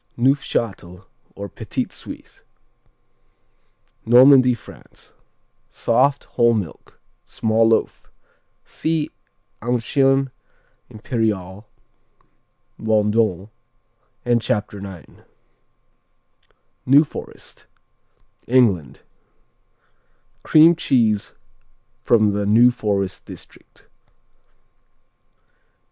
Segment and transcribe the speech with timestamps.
[0.17, 1.05] Neufchâtel,
[1.35, 2.41] or Petit Suisse
[4.03, 5.13] Normandy, France
[5.69, 8.11] Soft; whole milk; small loaf.
[8.63, 9.11] See
[9.61, 10.31] Ancien
[10.89, 11.65] Impérial,
[12.79, 13.51] Bondon,
[14.25, 15.23] and Chapter 9.
[16.87, 17.67] New Forest
[18.47, 19.03] England
[20.41, 21.33] Cream cheese
[22.01, 23.87] from the New Forest district.